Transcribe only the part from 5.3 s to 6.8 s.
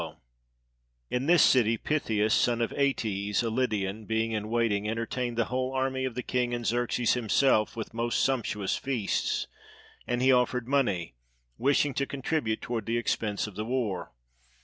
the whole army of the king and